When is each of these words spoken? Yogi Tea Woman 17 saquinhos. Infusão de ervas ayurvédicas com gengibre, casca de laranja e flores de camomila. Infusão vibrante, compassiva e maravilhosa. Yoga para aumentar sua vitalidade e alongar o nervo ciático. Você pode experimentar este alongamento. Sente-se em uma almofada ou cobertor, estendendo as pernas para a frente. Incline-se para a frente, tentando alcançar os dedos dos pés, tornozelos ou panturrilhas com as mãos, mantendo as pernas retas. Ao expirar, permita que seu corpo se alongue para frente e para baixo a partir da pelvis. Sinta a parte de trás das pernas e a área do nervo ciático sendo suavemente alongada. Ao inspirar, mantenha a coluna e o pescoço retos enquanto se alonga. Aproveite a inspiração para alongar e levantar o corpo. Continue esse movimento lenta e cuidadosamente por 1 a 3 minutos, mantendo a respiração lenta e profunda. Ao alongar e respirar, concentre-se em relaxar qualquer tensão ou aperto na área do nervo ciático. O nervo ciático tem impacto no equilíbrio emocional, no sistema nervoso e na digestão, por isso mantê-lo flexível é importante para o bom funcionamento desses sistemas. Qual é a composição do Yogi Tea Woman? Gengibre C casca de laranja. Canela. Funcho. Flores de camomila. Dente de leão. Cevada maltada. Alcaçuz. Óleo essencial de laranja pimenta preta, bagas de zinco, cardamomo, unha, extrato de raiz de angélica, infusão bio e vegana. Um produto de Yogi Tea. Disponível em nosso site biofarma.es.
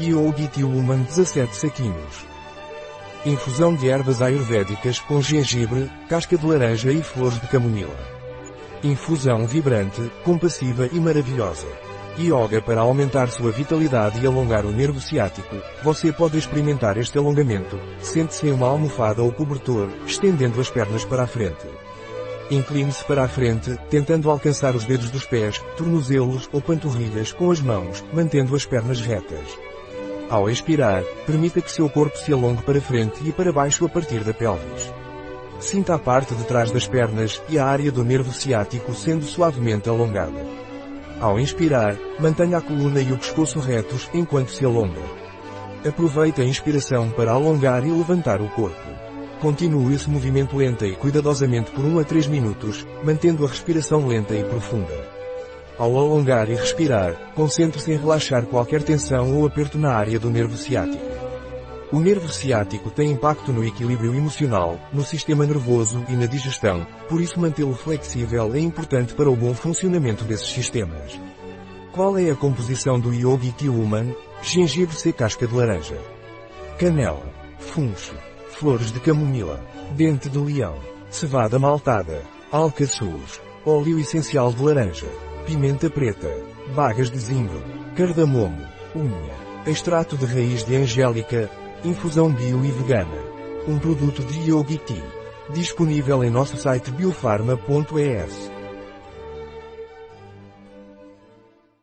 Yogi 0.00 0.48
Tea 0.48 0.66
Woman 0.66 1.02
17 1.02 1.54
saquinhos. 1.54 2.26
Infusão 3.26 3.74
de 3.74 3.90
ervas 3.90 4.22
ayurvédicas 4.22 4.98
com 4.98 5.20
gengibre, 5.20 5.90
casca 6.08 6.36
de 6.36 6.46
laranja 6.46 6.90
e 6.90 7.02
flores 7.02 7.38
de 7.38 7.46
camomila. 7.46 7.94
Infusão 8.82 9.46
vibrante, 9.46 10.10
compassiva 10.24 10.88
e 10.90 10.98
maravilhosa. 10.98 11.66
Yoga 12.18 12.62
para 12.62 12.80
aumentar 12.80 13.28
sua 13.28 13.52
vitalidade 13.52 14.18
e 14.18 14.26
alongar 14.26 14.64
o 14.64 14.72
nervo 14.72 14.98
ciático. 14.98 15.56
Você 15.84 16.10
pode 16.10 16.38
experimentar 16.38 16.96
este 16.96 17.18
alongamento. 17.18 17.78
Sente-se 18.00 18.46
em 18.46 18.52
uma 18.52 18.68
almofada 18.68 19.22
ou 19.22 19.30
cobertor, 19.30 19.90
estendendo 20.06 20.58
as 20.58 20.70
pernas 20.70 21.04
para 21.04 21.24
a 21.24 21.26
frente. 21.26 21.68
Incline-se 22.50 23.04
para 23.04 23.24
a 23.24 23.28
frente, 23.28 23.78
tentando 23.90 24.30
alcançar 24.30 24.74
os 24.74 24.84
dedos 24.84 25.10
dos 25.10 25.26
pés, 25.26 25.58
tornozelos 25.76 26.48
ou 26.50 26.62
panturrilhas 26.62 27.30
com 27.30 27.50
as 27.50 27.60
mãos, 27.60 28.02
mantendo 28.12 28.56
as 28.56 28.64
pernas 28.64 29.00
retas. 29.00 29.71
Ao 30.32 30.48
expirar, 30.48 31.04
permita 31.26 31.60
que 31.60 31.70
seu 31.70 31.90
corpo 31.90 32.16
se 32.16 32.32
alongue 32.32 32.62
para 32.62 32.80
frente 32.80 33.20
e 33.22 33.30
para 33.30 33.52
baixo 33.52 33.84
a 33.84 33.88
partir 33.90 34.24
da 34.24 34.32
pelvis. 34.32 34.90
Sinta 35.60 35.94
a 35.94 35.98
parte 35.98 36.34
de 36.34 36.44
trás 36.44 36.70
das 36.70 36.86
pernas 36.86 37.42
e 37.50 37.58
a 37.58 37.66
área 37.66 37.92
do 37.92 38.02
nervo 38.02 38.32
ciático 38.32 38.94
sendo 38.94 39.26
suavemente 39.26 39.90
alongada. 39.90 40.42
Ao 41.20 41.38
inspirar, 41.38 41.98
mantenha 42.18 42.56
a 42.56 42.62
coluna 42.62 43.02
e 43.02 43.12
o 43.12 43.18
pescoço 43.18 43.60
retos 43.60 44.08
enquanto 44.14 44.52
se 44.52 44.64
alonga. 44.64 45.02
Aproveite 45.86 46.40
a 46.40 46.46
inspiração 46.46 47.10
para 47.10 47.32
alongar 47.32 47.86
e 47.86 47.90
levantar 47.90 48.40
o 48.40 48.48
corpo. 48.48 48.88
Continue 49.38 49.96
esse 49.96 50.08
movimento 50.08 50.56
lenta 50.56 50.86
e 50.86 50.96
cuidadosamente 50.96 51.70
por 51.72 51.84
1 51.84 51.98
a 51.98 52.04
3 52.04 52.26
minutos, 52.28 52.86
mantendo 53.04 53.44
a 53.44 53.48
respiração 53.48 54.06
lenta 54.06 54.34
e 54.34 54.42
profunda. 54.44 55.21
Ao 55.82 55.98
alongar 55.98 56.48
e 56.48 56.54
respirar, 56.54 57.16
concentre-se 57.34 57.90
em 57.90 57.96
relaxar 57.96 58.46
qualquer 58.46 58.84
tensão 58.84 59.36
ou 59.36 59.44
aperto 59.44 59.76
na 59.76 59.92
área 59.92 60.16
do 60.16 60.30
nervo 60.30 60.56
ciático. 60.56 61.04
O 61.90 61.98
nervo 61.98 62.28
ciático 62.28 62.88
tem 62.88 63.10
impacto 63.10 63.52
no 63.52 63.64
equilíbrio 63.64 64.14
emocional, 64.14 64.78
no 64.92 65.02
sistema 65.02 65.44
nervoso 65.44 66.04
e 66.08 66.12
na 66.12 66.26
digestão, 66.26 66.86
por 67.08 67.20
isso 67.20 67.40
mantê-lo 67.40 67.74
flexível 67.74 68.54
é 68.54 68.60
importante 68.60 69.12
para 69.12 69.28
o 69.28 69.34
bom 69.34 69.52
funcionamento 69.54 70.22
desses 70.22 70.52
sistemas. 70.52 71.18
Qual 71.90 72.16
é 72.16 72.30
a 72.30 72.36
composição 72.36 73.00
do 73.00 73.12
Yogi 73.12 73.50
Tea 73.50 73.72
Woman? 73.72 74.14
Gengibre 74.40 74.94
C 74.94 75.12
casca 75.12 75.48
de 75.48 75.54
laranja. 75.56 75.98
Canela. 76.78 77.26
Funcho. 77.58 78.14
Flores 78.50 78.92
de 78.92 79.00
camomila. 79.00 79.58
Dente 79.96 80.28
de 80.28 80.38
leão. 80.38 80.76
Cevada 81.10 81.58
maltada. 81.58 82.22
Alcaçuz. 82.52 83.40
Óleo 83.66 83.98
essencial 83.98 84.52
de 84.52 84.62
laranja 84.62 85.31
pimenta 85.46 85.90
preta, 85.90 86.28
bagas 86.74 87.10
de 87.10 87.18
zinco, 87.18 87.60
cardamomo, 87.96 88.62
unha, 88.94 89.70
extrato 89.70 90.16
de 90.16 90.26
raiz 90.26 90.64
de 90.64 90.76
angélica, 90.76 91.50
infusão 91.84 92.32
bio 92.32 92.64
e 92.64 92.70
vegana. 92.70 93.32
Um 93.66 93.78
produto 93.78 94.22
de 94.22 94.50
Yogi 94.50 94.78
Tea. 94.78 95.22
Disponível 95.50 96.22
em 96.22 96.30
nosso 96.30 96.56
site 96.56 96.90
biofarma.es. 96.90 98.51